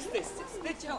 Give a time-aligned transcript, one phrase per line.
[0.00, 0.90] Стыдь, стыдь, стыдь, стыдь.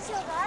[0.00, 0.39] 秀よ